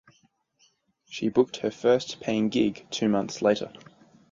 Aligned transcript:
She 1.05 1.29
booked 1.29 1.57
her 1.57 1.69
first 1.69 2.21
paying 2.21 2.49
gig 2.49 2.87
two 2.89 3.07
months 3.07 3.43
later. 3.43 3.71